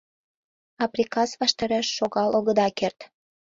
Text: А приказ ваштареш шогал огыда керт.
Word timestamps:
А 0.81 0.83
приказ 0.93 1.29
ваштареш 1.41 1.87
шогал 1.97 2.29
огыда 2.39 2.67
керт. 2.77 2.99